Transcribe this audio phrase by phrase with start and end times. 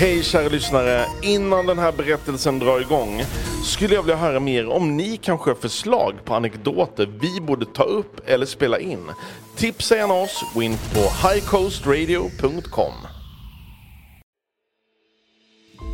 [0.00, 1.06] Hej kära lyssnare!
[1.22, 3.22] Innan den här berättelsen drar igång
[3.64, 7.82] skulle jag vilja höra mer om ni kanske har förslag på anekdoter vi borde ta
[7.82, 9.10] upp eller spela in.
[9.56, 12.92] Tipsa gärna oss, gå in på highcoastradio.com.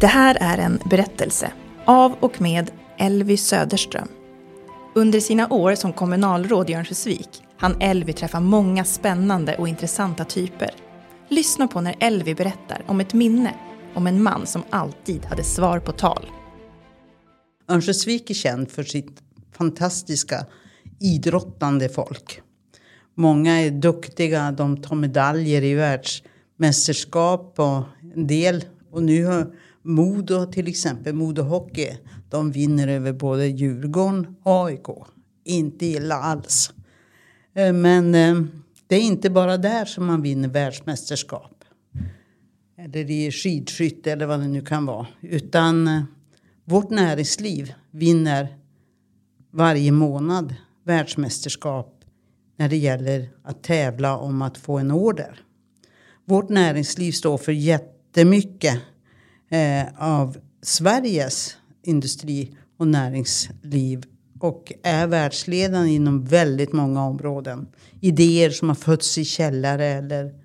[0.00, 1.52] Det här är en berättelse
[1.84, 4.08] av och med Elvy Söderström.
[4.94, 7.28] Under sina år som kommunalråd i Örnsköldsvik
[7.58, 10.70] hann Elvy träffa många spännande och intressanta typer.
[11.28, 13.54] Lyssna på när Elvy berättar om ett minne
[13.94, 16.26] om en man som alltid hade svar på tal.
[17.68, 20.46] Örnsköldsvik är känd för sitt fantastiska
[21.00, 22.40] idrottande folk.
[23.14, 27.82] Många är duktiga, de tar medaljer i världsmästerskap och
[28.14, 28.64] en del.
[28.90, 31.98] Och nu har Modo till exempel, Modo Hockey,
[32.30, 34.86] de vinner över både Djurgården och AIK.
[35.44, 36.72] Inte illa alls.
[37.54, 38.42] Eh, men eh,
[38.86, 41.53] det är inte bara där som man vinner världsmästerskap
[42.76, 45.06] eller i skidskytte eller vad det nu kan vara.
[45.20, 46.02] Utan eh,
[46.64, 48.48] vårt näringsliv vinner
[49.50, 52.04] varje månad världsmästerskap
[52.56, 55.40] när det gäller att tävla om att få en order.
[56.24, 58.80] Vårt näringsliv står för jättemycket
[59.50, 64.04] eh, av Sveriges industri och näringsliv
[64.40, 67.68] och är världsledande inom väldigt många områden.
[68.00, 70.43] Idéer som har fötts i källare eller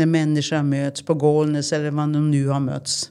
[0.00, 3.10] när människor möts på Golnes eller vad de nu har mötts.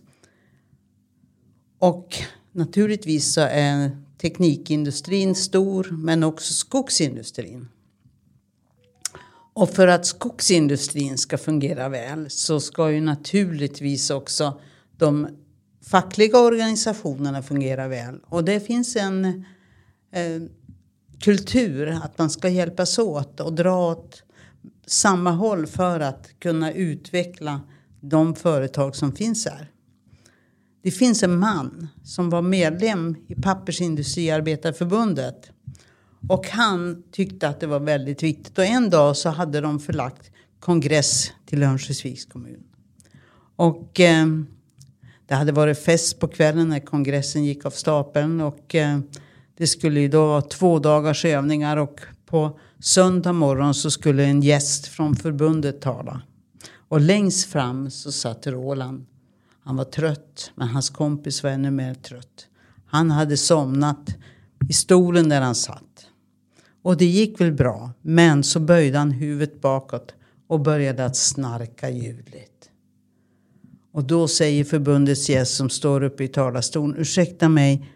[1.80, 2.16] Och
[2.52, 7.68] naturligtvis så är teknikindustrin stor men också skogsindustrin.
[9.54, 14.62] Och för att skogsindustrin ska fungera väl så ska ju naturligtvis också
[14.98, 15.28] de
[15.82, 18.20] fackliga organisationerna fungera väl.
[18.26, 19.26] Och det finns en
[20.12, 20.42] eh,
[21.20, 24.24] kultur att man ska hjälpas åt och dra åt
[24.90, 27.62] samma håll för att kunna utveckla
[28.02, 29.72] de företag som finns här.
[30.82, 35.52] Det finns en man som var medlem i Pappersindustriarbetarförbundet.
[36.30, 38.58] Och han tyckte att det var väldigt viktigt.
[38.58, 42.64] Och en dag så hade de förlagt kongress till Örnsköldsviks kommun.
[43.56, 44.28] Och eh,
[45.28, 48.42] det hade varit fest på kvällen när kongressen gick av stapeln.
[48.42, 49.00] Och eh,
[49.58, 51.78] det skulle ju då vara två dagars övningar.
[51.78, 56.22] Och på söndag morgon så skulle en gäst från förbundet tala.
[56.88, 59.06] Och längst fram så satt Roland.
[59.64, 62.48] Han var trött, men hans kompis var ännu mer trött.
[62.86, 64.16] Han hade somnat
[64.70, 66.06] i stolen där han satt.
[66.82, 70.14] Och det gick väl bra, men så böjde han huvudet bakåt
[70.48, 72.70] och började att snarka ljudligt.
[73.92, 77.90] Och då säger förbundets gäst som står uppe i talarstolen, ursäkta mig,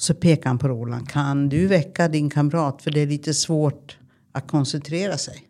[0.00, 1.08] så pekar han på Roland.
[1.08, 2.82] Kan du väcka din kamrat?
[2.82, 3.98] För det är lite svårt
[4.32, 5.48] att koncentrera sig.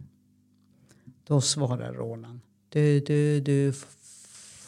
[1.26, 2.40] Då svarar Roland.
[2.68, 3.72] Du, du, du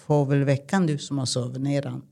[0.06, 2.02] får väl väcka du som har sovit ner han.